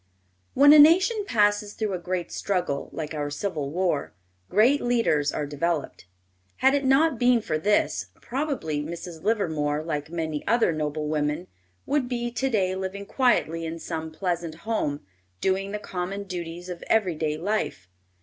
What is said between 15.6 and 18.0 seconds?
the common duties of every day life.